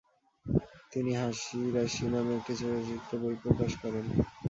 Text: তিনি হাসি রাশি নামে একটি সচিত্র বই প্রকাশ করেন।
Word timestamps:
তিনি 0.91 1.11
হাসি 1.15 1.59
রাশি 1.75 2.05
নামে 2.13 2.33
একটি 2.39 2.53
সচিত্র 2.59 3.11
বই 3.21 3.35
প্রকাশ 3.43 3.71
করেন। 3.81 4.05